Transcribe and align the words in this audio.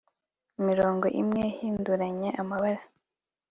Imirongo 0.59 1.05
imwe 1.21 1.41
ihinduranya 1.51 2.29
amabara 2.41 2.81